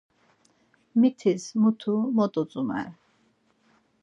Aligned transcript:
Mitis 1.03 1.43
mutu 1.65 1.93
mot 2.17 2.33
utzomer. 2.45 2.87